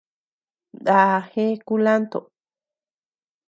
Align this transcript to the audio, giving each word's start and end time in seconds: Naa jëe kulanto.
Naa 0.83 1.15
jëe 1.31 1.51
kulanto. 1.67 2.19